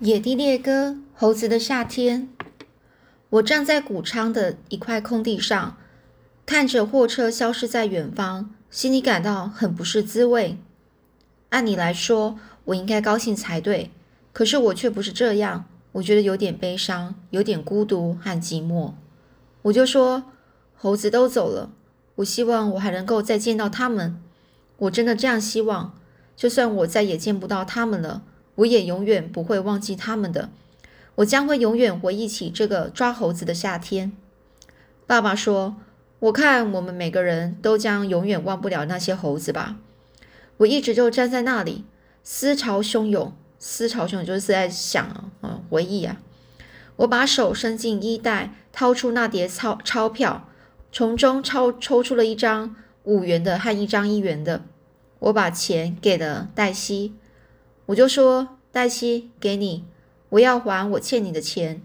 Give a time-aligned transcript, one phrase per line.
[0.00, 2.28] 野地猎歌，猴子的夏天。
[3.30, 5.76] 我站在谷仓的一块空地上，
[6.44, 10.58] 看着货车消失在远方，心里感到很不是滋味。
[11.50, 13.92] 按理来说，我应该高兴才对，
[14.32, 15.64] 可是我却不是这样。
[15.92, 18.94] 我觉得有点悲伤，有点孤独和寂寞。
[19.62, 20.24] 我就说
[20.74, 21.70] ：“猴子都走了，
[22.16, 24.20] 我希望我还能够再见到他们。
[24.78, 25.94] 我真的这样希望，
[26.36, 28.24] 就算我再也见不到他们了。”
[28.56, 30.50] 我也永远不会忘记他们的，
[31.16, 34.12] 我将会永远回忆起这个抓猴子的夏天。
[35.06, 35.76] 爸爸说
[36.20, 39.76] ：“我看我们每个人都将永远忘不了那些猴子吧。”
[40.58, 41.84] 我一直就站在那里，
[42.22, 45.04] 思潮汹涌，思潮汹涌就是在想
[45.40, 46.20] 啊，回忆啊。
[46.96, 50.48] 我把手伸进衣袋，掏出那叠钞钞票，
[50.92, 54.62] 从中抽抽出了一张五元的和一张一元的。
[55.18, 57.14] 我把钱给了黛西。
[57.86, 59.84] 我就说：“黛西，给你，
[60.30, 61.82] 我要还我欠你的钱。”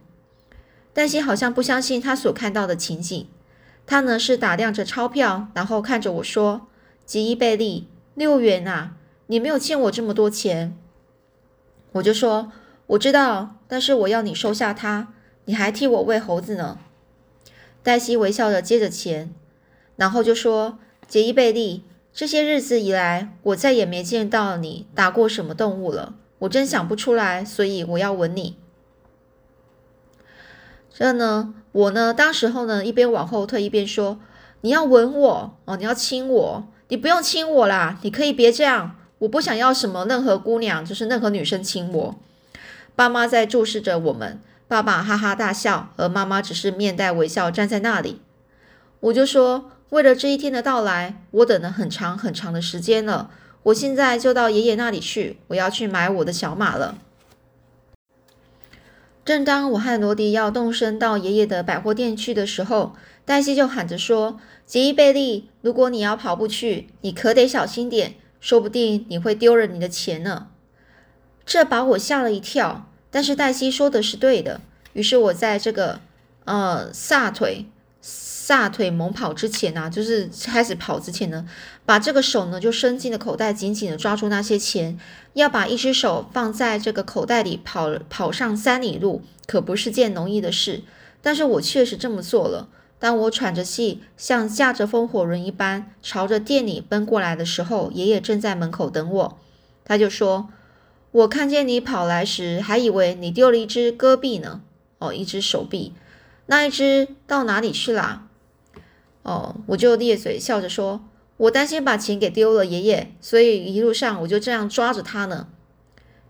[0.93, 3.27] 黛西好像不相信他所看到的情景，
[3.85, 6.67] 他呢是打量着钞票，然后看着我说
[7.05, 8.95] ：“吉伊贝利，六元啊，
[9.27, 10.75] 你没有欠我这么多钱。”
[11.93, 12.51] 我就说
[12.87, 15.13] ：“我知道，但是我要你收下它，
[15.45, 16.79] 你还替我喂猴子呢。”
[17.83, 19.33] 黛西微笑着接着钱，
[19.95, 26.15] 然后就说：“杰伊贝利。”这些日子以来，我再也没见到你打过什么动物了。
[26.39, 28.57] 我真想不出来，所以我要吻你。
[30.91, 34.19] 这呢，我呢，当时候呢，一边往后退，一边说
[34.61, 38.95] ：“你要吻我哦，你要亲我，你不用亲我啦，你可以别这样。
[39.19, 42.15] 我不想要什么任何姑娘，就是任何女生亲我。”
[42.97, 48.21] 爸妈在注视着我们，爸爸哈哈大笑，而妈妈只是面带微笑站在那里。
[48.99, 49.71] 我就说。
[49.89, 53.31] 为了这一天的到来，我等了很长很长的时间了。
[53.63, 56.97] 我现在就到爷爷那里去，我要去买我的小马了。
[59.25, 70.47] 正当我和罗迪要动身到爷爷的百货店去的时候，黛西就喊着说：“杰伊贝利，如果你要跑步去，你可得小心点，说不定你会丢了你的钱呢。”
[71.45, 72.89] 这把我吓了一跳。
[73.11, 74.61] 但是黛西说的是对的，
[74.93, 75.99] 于是我在这个
[76.45, 77.65] 呃撒腿。
[78.49, 81.47] 大腿猛跑之前呢，就是开始跑之前呢，
[81.85, 84.99] 把这个手呢就伸进了口袋，紧紧的抓住那些钱。
[85.33, 90.81] 要把一只手放在这个口袋里跑跑上三里路，可不是件容易的事。
[91.21, 92.69] 但是我确实这么做了。
[92.97, 99.37] 当我喘着气，像驾着风火轮一般朝着店里奔过来的时候，爷爷正在门口等我。
[99.85, 100.49] 他就说
[101.11, 104.61] ：“我看见你跑来时，还以为你丢了一只胳臂呢。
[104.97, 105.93] 哦，一只手臂，
[106.47, 108.23] 那一只到哪里去了？”
[109.23, 111.01] 哦，我就咧嘴笑着说
[111.37, 115.47] ：“我担心把钱给丢了，爷爷，所以一路上我就这样抓着他呢。”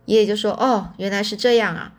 [0.05, 1.93] 爷爷就说：“哦，原来是这样啊。”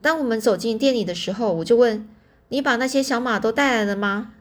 [0.00, 2.08] 当我们走进店里的时候，我就问
[2.48, 4.32] ：“你把那些小马都带来了吗？”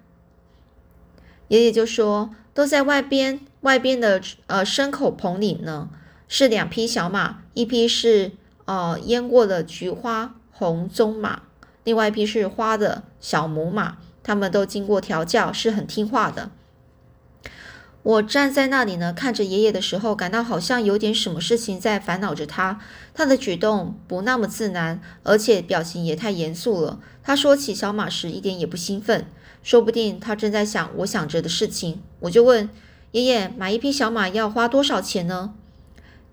[1.49, 5.89] 爷爷就说：“都在外边，外边的呃牲口棚里呢，
[6.27, 8.31] 是两匹小马，一匹是
[8.65, 11.41] 呃阉过的菊花红棕马，
[11.83, 16.49] 另外一匹是花的小母马。”他们都经过调教，是很听话的。
[18.01, 22.79] 我站在那里呢，看着爷爷的时候，感到好像有点什么事情在烦恼着他。
[23.13, 26.99] 他的举动不那么自然，而且表情也太严肃了。
[27.21, 29.27] 他说起小马时，一点也不兴奋。
[29.61, 32.01] 说不定他正在想我想着的事情。
[32.21, 32.67] 我就问
[33.11, 35.53] 爷爷：“买一匹小马要花多少钱呢？”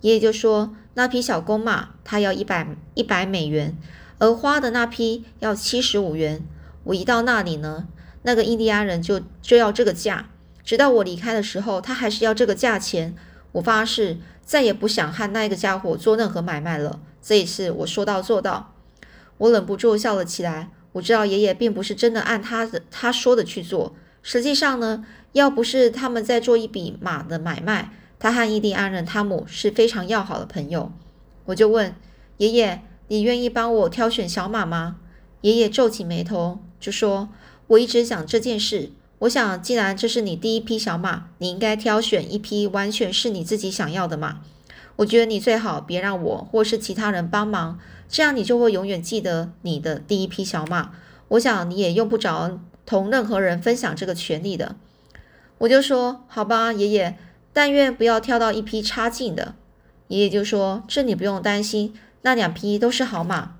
[0.01, 3.77] 爷爷就说：“那匹小公马，它要一百一百美元，
[4.17, 6.41] 而花的那匹要七十五元。”
[6.83, 7.87] 我一到那里呢，
[8.23, 10.29] 那个印第安人就就要这个价，
[10.63, 13.15] 直到我离开的时候，他还是要这个价钱。
[13.53, 16.99] 我发誓再也不想和那个家伙做任何买卖了。
[17.21, 18.73] 这一次我说到做到，
[19.37, 20.71] 我忍不住笑了起来。
[20.93, 23.95] 我知道爷爷并不是真的按他的他说的去做。
[24.21, 30.91] 实际上呢，要不是他们在做一笔马的买卖，他和印第安人汤姆是非常要好的朋友。
[31.45, 31.95] 我就问
[32.37, 34.97] 爷爷：“你愿意帮我挑选小马吗？”
[35.41, 36.59] 爷爷皱起眉头。
[36.83, 37.29] 就说，
[37.67, 38.91] 我一直想这件事。
[39.19, 44.41] 我想，既然这是你第一批小马，你应该挑选一匹完全是你自己想要的马。
[44.97, 50.91] 我觉得你最好别让我或是其他人帮忙，这样你就会永远记得你的第一批小马。
[51.29, 54.75] 我想你也用不着同任何人分享这个权利的。
[55.59, 57.15] 我就说，好吧，爷爷，
[57.53, 59.55] 但愿不要挑到一匹差劲的。
[60.09, 61.93] 爷爷就说，这你不用担心，
[62.23, 63.55] 那两匹都是好马。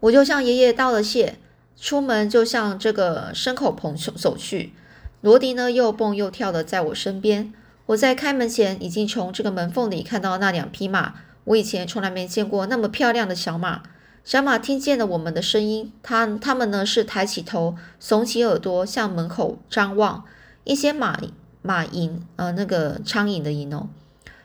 [0.00, 1.36] 我就向爷爷道了谢，
[1.76, 4.72] 出门就向这个牲口棚走走去。
[5.20, 7.52] 罗迪呢，又蹦又跳的在我身边。
[7.86, 11.14] 我在开门前已经从这个门缝里看到那两匹马，
[11.44, 13.82] 我以前从来没见过那么漂亮的小马。
[14.24, 20.24] 小马听见了我们的声音，它它们呢是抬起头，耸起耳朵，向门口张望。
[20.64, 21.18] 一些马
[21.62, 23.88] 马蝇，呃，那个苍蝇的蝇哦，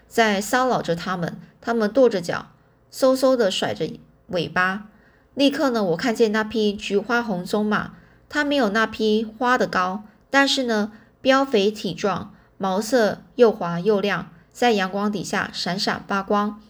[0.07, 1.37] 在骚扰着它们。
[1.59, 2.47] 它们跺着脚，
[2.91, 3.89] 嗖嗖的甩着
[4.27, 4.87] 尾巴。
[5.35, 7.93] 立刻呢，我看见那匹菊花红棕马，
[8.29, 10.91] 它没有那匹花的高，但是呢，
[11.21, 16.61] 膘肥体壮，毛色又滑又亮，在阳光底下闪闪发光。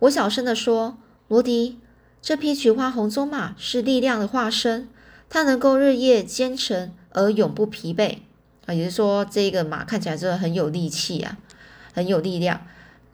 [0.00, 0.96] 我小声的说
[1.28, 1.78] ：“罗迪。”
[2.20, 4.88] 这匹菊花红棕马是力量的化身，
[5.30, 8.18] 它能够日夜兼程而永不疲惫
[8.66, 8.74] 啊！
[8.74, 11.38] 也就是说，这个马看起来真的很有力气啊，
[11.94, 12.60] 很有力量，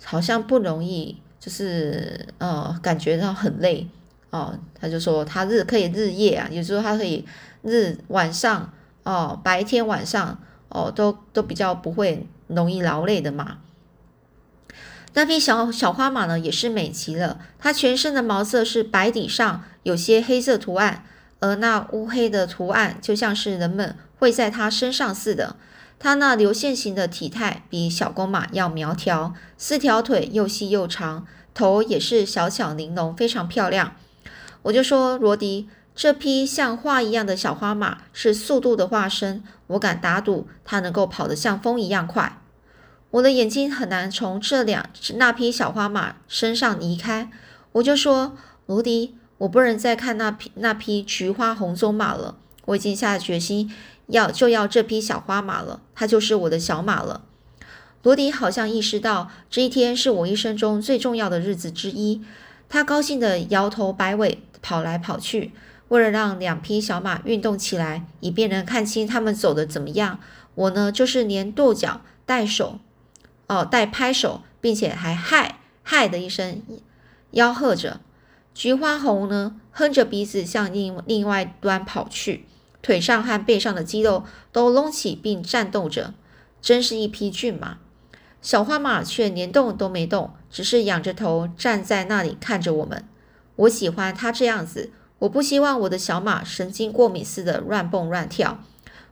[0.03, 3.87] 好像不容易，就是呃，感觉到很累
[4.35, 4.59] 哦。
[4.79, 7.25] 他就说，他日可以日夜啊，也就是说，他可以
[7.63, 8.73] 日晚上
[9.05, 10.39] 哦，白天晚上
[10.69, 13.59] 哦，都都比较不会容易劳累的嘛。
[15.17, 17.39] 那匹小小花马呢，也是美极了。
[17.59, 21.05] 它全身的毛色是白底上有些黑色图案，
[21.39, 25.55] 而那乌黑的图案就像是人们会在它身上似的。
[26.01, 33.95] 它那流线型的体态比小公马要苗条，四条腿又细又长，头也是小巧玲珑，非常漂亮。
[34.65, 42.41] 我就说罗迪，这匹像画一样的小花马是速度的化身，我敢打赌它能够跑得像风一样快。
[43.11, 47.31] 我的眼睛很难从这两那匹小花马身上移开，
[47.73, 52.37] 我就说：“罗迪，我不能再看那匹那匹菊花红棕马了。
[52.65, 53.71] 我已经下决心
[54.07, 57.23] 要就要这匹小花马了，它就是我的小马了。”
[58.03, 62.23] 罗迪好像意识到这一天是我一生中最重要的日子之一，
[62.75, 65.53] 他高兴地摇头摆尾，跑来跑去。
[65.91, 70.19] 为了让两匹小马运动起来，以便能看清它们走的怎么样，
[70.57, 72.81] 我呢就是连跺脚带手。
[73.47, 76.61] 哦，带拍手，并且还嗨嗨的一声
[77.35, 78.01] 吆喝着。
[78.53, 82.45] 菊花红呢，哼着鼻子向另另外端跑去，
[82.83, 86.13] 腿上和背上的肌肉都隆起并颤动着，
[86.61, 87.79] 真是一匹骏马。
[88.45, 93.03] 小花马却连动都没动，只是仰着头站在那里看着我们。
[93.57, 98.59] 我喜欢它这样子，我不希望我的小马神经过敏似的乱蹦乱跳。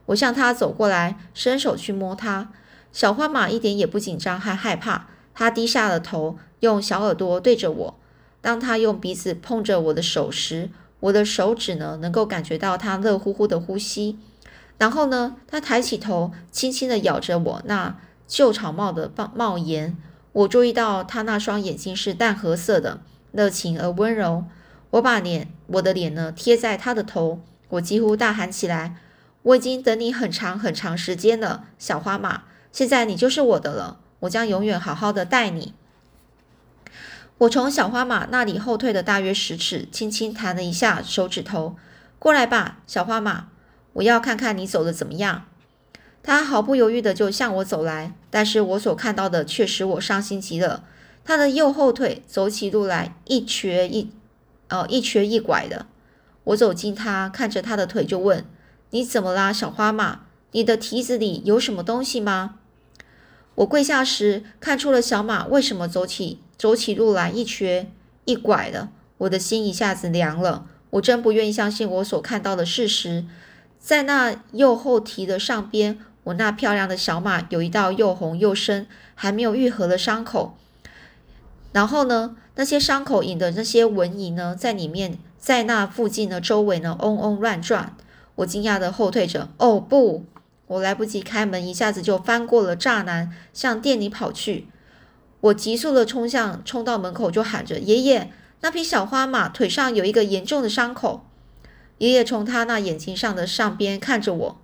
[0.05, 2.51] 我向它走过来，伸手去摸它。
[2.91, 7.99] 小花马一点也不紧张和害怕，它低下了头，用小耳朵对着我。
[8.39, 10.69] 当它用鼻子碰着我的手时，
[10.99, 14.19] 我的手指呢能够感觉到它热乎乎的呼吸。
[14.77, 17.97] 然后呢，它抬起头，轻轻地咬着我那
[18.27, 19.97] 旧草帽的帽帽檐。
[20.31, 24.45] 我注意到他那双眼睛是淡褐色的，热情而温柔。
[24.91, 28.95] 我把脸，我的脸呢贴在他的头，我几乎大喊起来
[29.43, 35.75] ：“我已经等你很长很长时间了，小花马。”现在你就是我的了，我将永远好好的待你。
[37.39, 41.75] 我从小花马那里后退了大约十尺，轻轻弹了一下手指头。
[42.17, 43.49] 过来吧，小花马，
[43.93, 45.45] 我要看看你走的怎么样。
[46.23, 50.85] 他毫不犹豫的就向我走来，但是我所看到的却使我伤心极了。
[51.25, 54.09] 他的右后腿走起路来一瘸一，
[54.69, 55.85] 呃，一瘸一拐的。
[56.45, 58.45] 我走近他，看着他的腿，就问
[58.91, 60.21] ：“你怎么啦，小花马？
[60.51, 62.55] 你的蹄子里有什么东西吗？”
[63.55, 67.91] 我跪下时，看出了小马为什么走起走起路来一瘸
[68.25, 68.89] 一拐的，
[69.19, 70.65] 我的心一下子凉了。
[70.91, 73.25] 我真不愿意相信我所看到的事实。
[73.79, 80.57] 在那右后蹄的上边，我那漂亮的小马有一道又红又深、还没有愈合的伤口。
[81.71, 87.95] 然后呢，那些伤口引的那些蚊蝇呢，在里面，在那附近的周围呢，嗡嗡乱转。
[88.35, 89.49] 我惊讶的后退着。
[89.57, 90.25] 哦，不！
[90.67, 94.67] 我来不及开门，一下子就翻过了栅栏，向店里跑去。
[95.41, 101.25] 我急速的冲向，冲到门口就喊着：“爷爷，那匹小花马腿上有一个严重的伤口。”
[101.99, 104.61] 爷爷从他那眼睛上的上边看着我，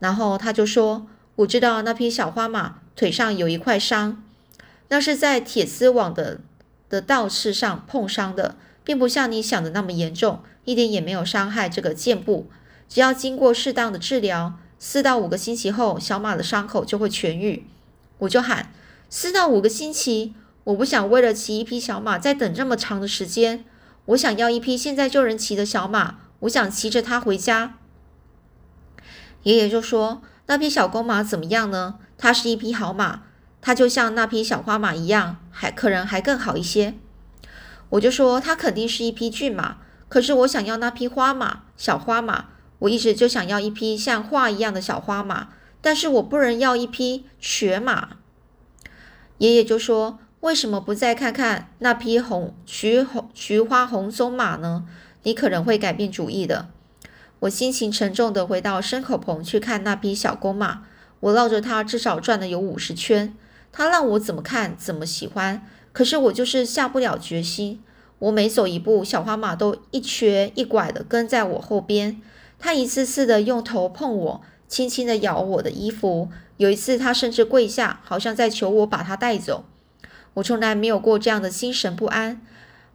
[0.00, 4.22] 然后他就说：“我知道那匹小花马腿上有一块伤，
[4.88, 6.40] 那是在铁丝网的
[6.88, 12.50] 的倒刺上碰伤的，并不像你想的那么严重，一点也没有伤害这个箭步。
[12.88, 17.66] 只要经过适当的治疗。”四到五个星期后，小马的伤口就会痊愈。
[18.16, 18.72] 我就喊：
[19.10, 20.32] 四到五个星期！
[20.64, 23.62] 我不想为了骑一匹小马再等这么长的时间。
[24.06, 27.74] 我想要一匹现在就能骑的小马，我想骑着它回家。
[29.42, 31.96] 爷爷就说：“那匹小公马怎么样呢？
[32.18, 33.22] 它是一匹好马，
[33.60, 36.94] 它就像那匹小花马一样，还可能还更好一些。”
[37.90, 39.78] 我就说：“它肯定是一匹骏马，
[40.08, 42.46] 可是我想要那匹花马，小花马。”
[42.80, 45.48] 我一直就想要一匹像画一样的小花马，
[45.82, 48.16] 但是我不能要一匹瘸马。
[49.36, 54.86] 爷爷就说：“为什么不再看看那匹红菊红菊花红鬃马呢？
[55.24, 56.70] 你可能会改变主意的。
[57.40, 60.82] 我心情沉重地回到牲口棚去看那匹小公马，
[61.20, 63.34] 我绕着它至少转了有五十圈。
[63.72, 67.82] 它让我怎么看怎么喜欢，可是我就是下不了决心。
[68.18, 72.20] 我每走一步，小花马都一瘸一拐地跟在我后边。
[72.58, 76.28] 它一次次地用头碰我，轻轻地咬我的衣服。
[76.58, 79.64] 有一次，它甚至跪下，好像在求我把它带走。
[80.34, 82.42] 我从来没有过这样的心神不安，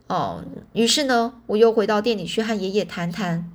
[0.06, 3.50] 哦，于是呢，我又回到店里去和爷爷谈谈。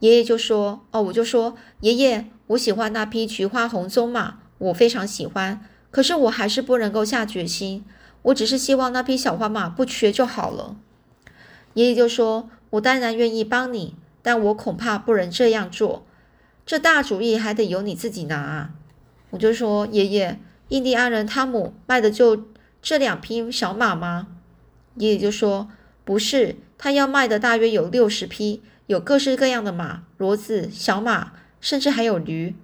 [0.00, 5.64] 爷爷就说：“哦，我就说，爷爷，我喜欢那匹菊花红棕马，我非常喜欢。
[5.90, 7.84] 可是我还是不能够下决心，
[8.22, 10.76] 我只是希望那匹小花马不瘸就好了。”
[11.74, 16.04] 爷爷就说：“我当然愿意帮你，但我恐怕不能这样做，
[16.66, 18.70] 这大主意还得由你自己拿啊。”
[19.30, 22.44] 我就说：“爷爷，印第安人汤姆卖的就……”
[22.82, 24.28] 这两匹小马吗？
[24.94, 25.68] 爷爷就说
[26.02, 32.56] ：“不是，他要卖的大约有六十匹，有各式各样的马、骡子、小马，甚至还有驴。”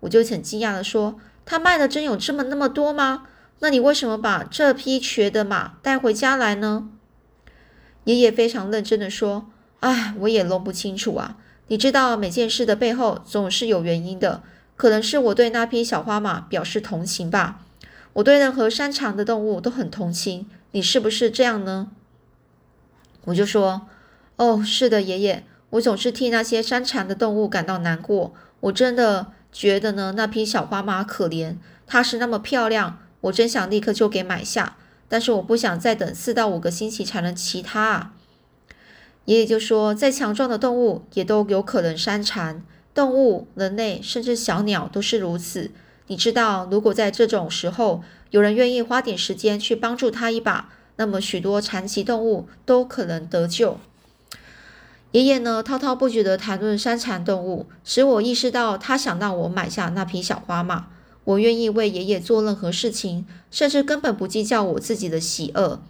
[0.00, 3.24] 我就很惊讶的说：“他卖的真有这么那么多吗？
[3.58, 6.88] 那你为什么把这匹瘸的马带回家来呢？”
[8.04, 11.36] 爷爷非常认真的说：“哎，我也弄不清楚啊。
[11.66, 14.42] 你知道每件事的背后总是有原因的，
[14.76, 17.60] 可能是我对那匹小花马表示同情吧。”
[18.14, 21.90] 我对任何擅长的动物都很同情，你是不是这样呢？
[23.28, 23.82] 我就说，
[24.36, 28.32] 哦，是的，爷爷，我总是替那些山长的动物感到难过。
[28.60, 31.56] 我真的觉得呢，那匹小花马可怜，
[31.86, 34.76] 它是那么漂亮，我真想立刻就给买下。
[35.10, 38.14] 但是我不想再等四到五个星期才能骑它啊。
[39.26, 42.62] 爷爷就说，再强壮的动物也都有可能伤残，
[42.94, 45.70] 动物、人类甚至小鸟都是如此。
[46.06, 53.78] 你知道，如果在这种时候有人愿意花点时间去帮助他一把，那么许多残疾动物都可能得救。
[55.12, 60.88] 爷爷呢，滔滔不绝地谈论山残动物，使我意识到他想让我买下那匹小花马。
[61.24, 65.80] 我愿意为爷爷做任何事情，甚至根本不计较我自己的喜恶。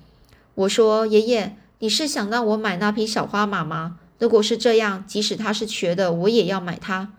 [0.55, 3.99] 我说：“爷爷，你是想让我买那匹小花马吗？
[4.19, 7.13] 如果是这样，即使它是瘸的，我也要买它。”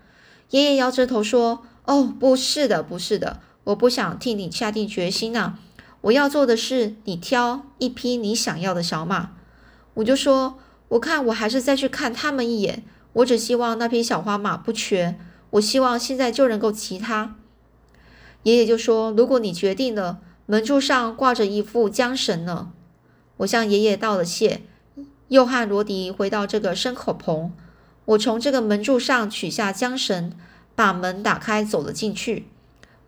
[0.52, 1.64] 爷爷摇着头说。
[1.86, 5.58] 哦，不是的，不是的，我不想替你下定决心呢。
[6.02, 9.32] 我要做的是，你挑一匹你想要的小马。
[9.96, 10.58] 我就说，
[10.90, 12.84] 我看我还是再去看他们一眼。
[13.14, 15.20] 我只希望那匹小花马不瘸，
[15.52, 17.36] 我希望现在就能够骑它。
[18.44, 22.72] 爷爷就说，如果你决定了，门柱上挂着一副缰绳呢。
[23.38, 24.62] 我向爷爷道了谢，
[25.28, 27.52] 又和罗迪回到这个牲口棚。
[28.06, 30.34] 我从这个门柱上取下缰绳。
[30.76, 32.48] 把门打开，走了进去。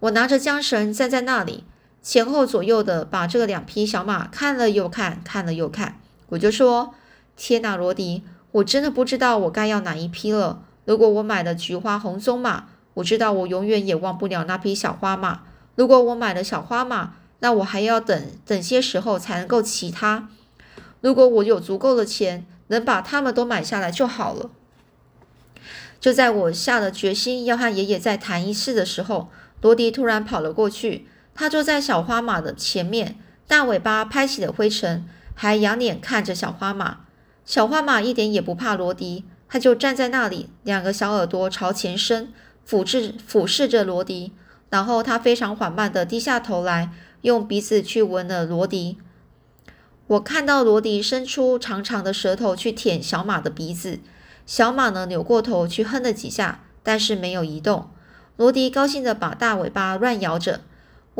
[0.01, 1.63] 我拿着缰绳站在那里，
[2.01, 6.00] 前后左右的把这个两匹小马看了又看，看了又看。
[6.29, 6.96] 我就说
[7.38, 10.63] ：“天哪，罗迪，我真的不知道我该要哪一匹了。
[10.86, 12.65] 如果我买了菊花红棕马，
[12.96, 15.41] 我知道我永远也忘不了那匹小花马。
[15.75, 20.27] 如果我买了小花马，那我还要等等些时候才能够骑它。
[21.01, 24.50] 如果我有足够的钱，能把它们都买下来就好了。”
[26.00, 29.29] 就在我下了决心要和爷爷再谈一次的时候，
[29.62, 31.05] 罗迪突然跑了过去。
[31.34, 37.00] 他坐在小花马的前面，大尾巴拍起了灰尘，还仰脸看着小花马。
[37.46, 42.32] 小花马一点也不怕罗迪，他就站在那里，两个小耳朵朝前伸，
[42.64, 44.34] 俯视俯视着罗迪。
[44.70, 48.98] 然后他非常缓慢地低下头来，用鼻子去闻了罗迪。
[50.08, 54.00] 我看到罗迪伸出长长的舌头去舔小马的鼻子。
[54.46, 57.90] 小马呢，扭过头去哼了几下，但是没有移动。
[58.38, 60.62] 罗迪高兴地把大尾巴乱摇着。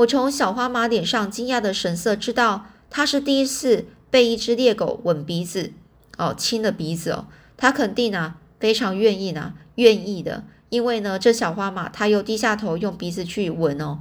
[0.02, 5.74] 我从小花马脸上惊讶的神色，知道他是第一次被一只猎狗吻鼻子，
[6.18, 7.28] 哦，亲了鼻子哦。
[7.58, 14.00] 他肯定啊，非常愿意呢，愿意的，因为呢，这小花马他又低下头用鼻子去闻哦。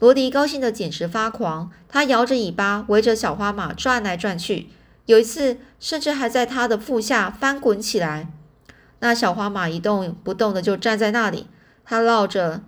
[0.00, 4.68] 罗迪高兴的简直发狂，他摇着尾巴围着小花马转来转去。
[5.06, 8.28] 有一次，甚至还在他的腹下翻滚起来。
[8.98, 11.46] 那小花马一动不动的就站在那里，
[11.84, 12.62] 它绕着，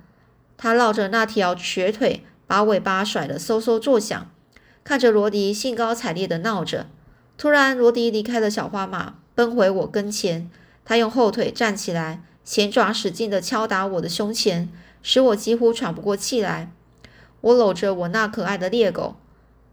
[0.56, 4.30] 它绕着那条瘸腿，把尾巴甩得嗖嗖作响，
[4.82, 6.86] 看着罗迪兴高采烈地闹着。
[7.36, 10.50] 突然，罗迪离开了小花马，奔回我跟前。
[10.84, 14.68] 他用后腿站起来，前爪使劲地敲打我的胸前，
[15.02, 16.70] 使我几乎喘不过气来。
[17.40, 19.16] 我搂着我那可爱的猎狗，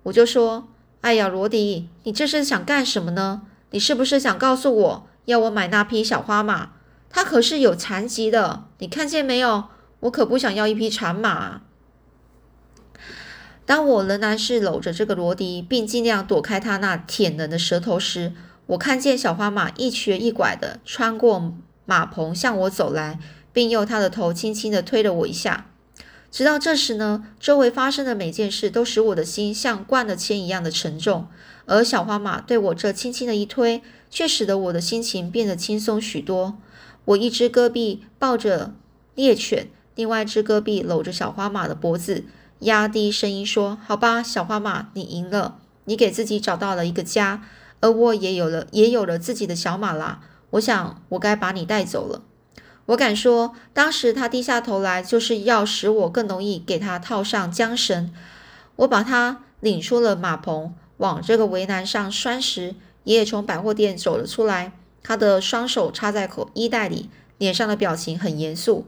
[0.04, 0.68] 我就说。
[1.02, 3.42] 哎呀，罗迪，你这是想干什么呢？
[3.72, 6.74] 你是不是想告诉我要我买那匹小花马？
[7.10, 9.64] 它可是有残疾的，你看见没有？
[10.02, 11.62] 我可不想要一匹残马。
[13.72, 18.34] 当我仍然是搂着这个罗迪，并尽量躲开他那舔人的舌头时，
[18.66, 21.54] 我看见小花马一瘸一拐地穿过
[21.86, 23.18] 马棚向我走来，
[23.54, 25.68] 并用他的头轻轻地推了我一下。
[26.30, 31.28] 直到这时呢，周围发生的每件事都使我的心像灌了铅一样的沉重，
[31.66, 36.58] 而小花马对我这轻轻的一推，却使得我的心情变得轻松许多。
[37.06, 38.74] 我一只胳臂抱着
[39.16, 42.26] 猎犬，另外一只胳臂搂着小花马的脖子，
[42.62, 47.44] 压低声音说：“好吧，小花马，你赢了，你给自己找到了一个家，
[47.80, 50.22] 而我也有了，也有了自己的小马啦。
[50.52, 52.22] 我想，我该把你带走了。”
[52.88, 58.14] 我敢说，当时他低下头来，就是要使我更容易给他套上缰绳。
[58.76, 62.76] 我把他领出了马棚，往这个围栏上拴时，
[63.06, 68.86] 爷爷从百货店走了出来，他的双手插在口衣袋里，脸上的表情很严肃。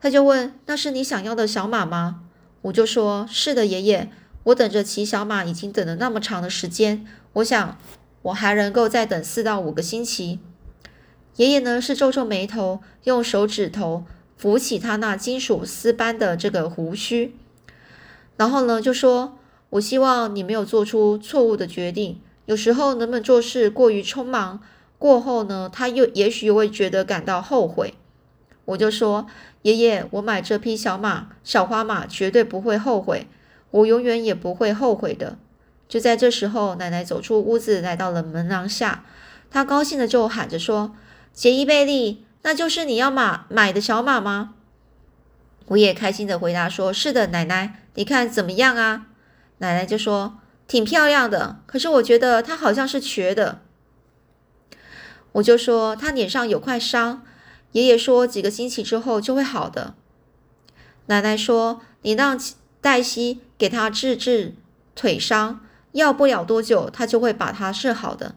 [0.00, 2.20] 他就问：“那是你想要的小马吗？”
[2.62, 4.10] 我就说：“是的，爷爷。
[4.44, 7.78] 我等着骑小马已经等了那么长的时间，我想
[8.22, 10.40] 我还能够再等四到五个星期。”
[11.36, 14.04] 爷爷呢是皱皱眉头，用手指头
[14.36, 17.34] 扶起他那金属丝般的这个胡须，
[18.36, 19.38] 然后呢就说
[19.70, 22.20] ：“我希望你没有做出错误的决定。
[22.46, 24.60] 有时候人们做事过于匆忙，
[24.98, 27.94] 过后呢他又也许又会觉得感到后悔。”
[28.66, 29.26] 我就说
[29.62, 33.26] ：“爷爷，我买这匹小马，小花马绝对不会后悔，
[33.70, 35.38] 我永远也不会后悔的。”
[35.88, 39.04] 就在这时候，奶奶走出屋子，来到了门廊下，
[39.50, 40.94] 她高兴的就喊着说。
[41.32, 44.54] 杰伊贝利，那就是你要马买的小马吗？
[45.66, 49.06] 我也开心的回答说：“是的，奶奶，你看怎么样啊？”
[49.58, 50.38] 奶奶就说
[50.68, 53.60] ：“挺漂亮的，可是我觉得它好像是瘸的。”
[55.32, 57.22] 我就说：“他脸上有块伤。”
[57.72, 59.94] 爷爷说：“几个星期之后就会好的。”
[61.06, 62.38] 奶奶说：“你让
[62.80, 64.54] 黛西给他治治
[64.94, 65.60] 腿伤，
[65.92, 68.34] 要不了多久，他就会把它治好的。”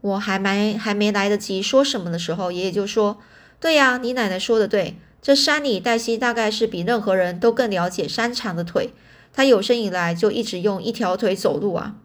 [0.00, 3.18] 我还没还没来得及说什么的时候，爷爷就说
[3.60, 4.96] ：“对呀，你奶奶说的对。
[5.20, 8.94] 这山里黛西大概是比任何人都更了解山长的腿。
[9.32, 11.96] 她有生以来就一直用一条腿走路啊。”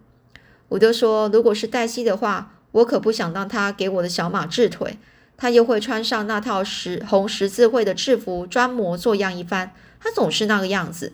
[0.70, 4.98] 我就说：“如果是黛西的话，我可不想让她给我的小马治腿。
[5.44, 9.74] 他又会穿上那套十红十字会的制服，装模作样一番。
[10.00, 11.12] 他总是那个样子。”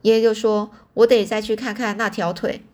[0.00, 2.64] 爷爷就说：“我得再去看看那条腿。”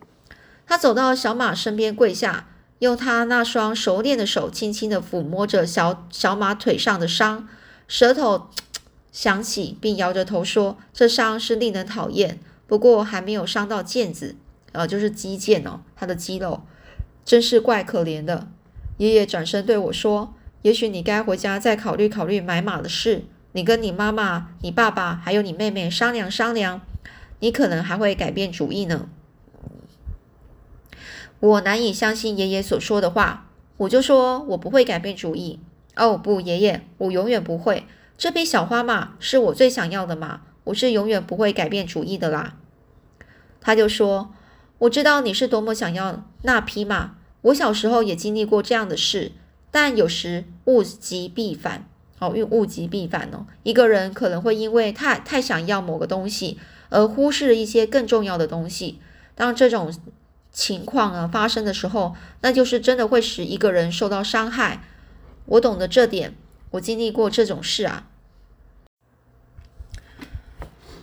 [0.69, 2.47] 他走到小马身边，跪下。
[2.79, 7.49] 用他那双熟练的手轻轻地抚摸着小小马腿上的伤，
[7.89, 8.47] 舌头
[9.11, 14.37] 响起，并摇着头说：“这伤是令人讨厌，不过还没有伤到腱子，
[14.71, 16.63] 呃，就是肌腱哦，他的肌肉，
[17.25, 18.47] 真是怪可怜的。”
[18.99, 23.25] 爷爷转身对我说：“也许你该回家再考虑考虑买马的事。
[23.53, 26.83] 你跟你妈妈、你爸爸还有你妹妹商量商量，
[27.41, 29.09] 你可能还会改变主意呢。”
[31.41, 35.59] 我难以相信爷爷所说的话，我就说我不会改变主意。
[35.97, 37.87] 哦，不，爷爷，我永远不会。
[38.19, 42.57] 这匹小花马是我最想要的马，我是永远不会改变主意的啦。
[43.61, 44.35] 他就说
[44.81, 49.33] ：“我知道你是多么想要那匹马，我小时候也经历过这样的事，
[49.71, 51.87] 但有时物极必反。
[52.19, 58.99] 哦，因为物极必反哦，一个人可能会因为太太想要某个东西，而忽视了一些更重要的东西。
[59.35, 59.93] 当这种……”
[60.53, 64.83] 情况啊发生的时候，那就是真的会使一个人受到伤害。
[65.47, 66.35] 我懂得这点，
[66.73, 68.09] 我经历过这种事啊。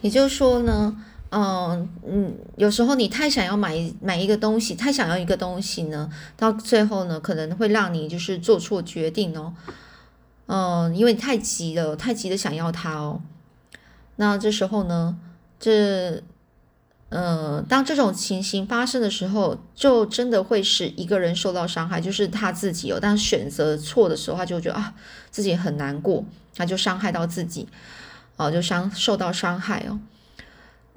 [0.01, 1.01] 也就是说呢，
[1.39, 9.53] 嗯嗯，有时候你太想要买买一个东西，太想要一个东西呢，到最后呢，可能会让你就是做错决定哦。
[10.47, 13.21] 嗯，因为你太急了，太急的想要它哦。
[14.15, 15.17] 那这时候呢，
[15.59, 16.23] 这。
[17.09, 22.99] 呃，当这种情形发生的时候，就真的会使一个人受到伤害，就是他自己哦。
[22.99, 24.93] 当选择错的时候，他就觉得啊，
[25.31, 27.65] 自己很难过，他就伤害到自己，
[28.35, 29.97] 啊，就伤受到伤害哦。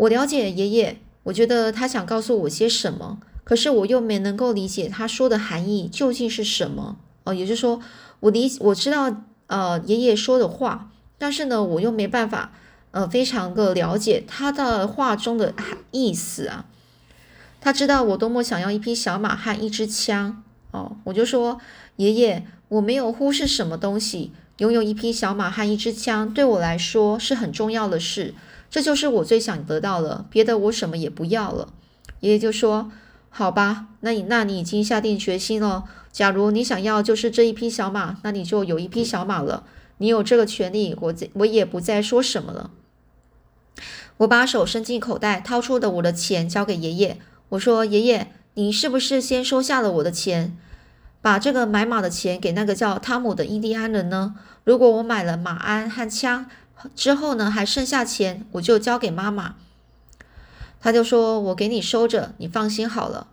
[0.00, 7.34] 我了解爷爷，我觉得他想告诉我些什么，可是我又没能够理解他说的含义究竟是什么哦。
[7.34, 7.82] 也就是说，
[8.20, 9.14] 我理我知道
[9.48, 12.52] 呃爷爷说的话，但是呢，我又没办法。
[12.92, 15.54] 呃，非常的了解他的话中的
[15.92, 16.64] 意思啊。
[17.60, 20.96] 他知道我多么想要一匹小马和一支枪哦。
[21.04, 21.60] 我就说，
[21.96, 24.32] 爷爷，我没有忽视什么东西。
[24.56, 28.34] 拥有一匹小马和一支枪对我来说是很重要的事，
[28.70, 30.24] 这就是我最想得到的。
[30.30, 31.72] 别的我什么也不要了。
[32.20, 32.92] 爷爷就说
[33.28, 35.84] ：“好吧，那你那你已经下定决心了。
[36.12, 39.64] 假如你想要就是这一匹小马，那你就有一匹小马了。
[39.98, 42.70] 你有这个权利，我我也不再说什么了。”
[44.18, 47.18] 我把手伸进口袋，掏出了我的钱，交给爷爷。
[47.50, 50.56] 我说：“爷爷，你是不是先收下了我的钱，
[51.22, 54.34] 把这个买马的钱给那个叫汤姆的印第安人呢？
[54.64, 56.46] 如果我买了马鞍和枪
[56.94, 59.56] 之后呢，还剩下钱，我就交给妈妈。”
[60.80, 63.26] 他就说：“我给你收着，你放心好了。”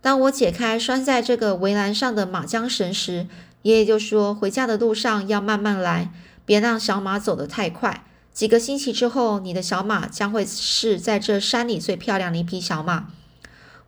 [0.00, 3.26] 当我解开拴在这个围栏上的马缰绳时，
[3.62, 6.10] 爷爷就说：“回家的路上要慢慢来，
[6.44, 8.04] 别让小马走得太快。
[8.32, 13.08] 几个星期之后，你的小马将会是在这山里最漂亮的一匹小马。”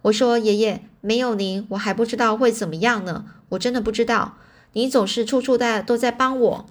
[0.03, 3.25] 我说：“爷爷，没有您，我还不知道会怎么样呢。
[3.51, 4.37] 我真的不知道。
[4.75, 6.67] 你总是处处在都在帮我。”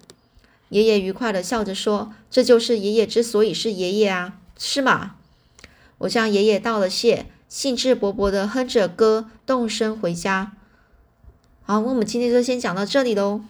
[0.69, 5.15] 爷爷愉快地笑着说：“这就是爷爷之所以是爷爷啊，是吗？”
[5.99, 10.53] 我向爷爷道了谢，兴致勃勃地哼着歌，动身回家。
[11.63, 13.41] 好，我们今天就先讲到这里喽。